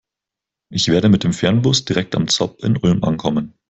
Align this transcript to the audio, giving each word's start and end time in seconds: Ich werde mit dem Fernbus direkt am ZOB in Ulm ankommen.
Ich 0.71 0.87
werde 0.87 1.09
mit 1.09 1.23
dem 1.23 1.31
Fernbus 1.31 1.85
direkt 1.85 2.15
am 2.15 2.27
ZOB 2.27 2.63
in 2.63 2.75
Ulm 2.77 3.03
ankommen. 3.03 3.53